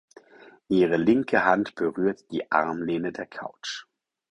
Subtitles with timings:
[0.67, 3.85] Ihre linke Hand berührt die Armlehne der Couch.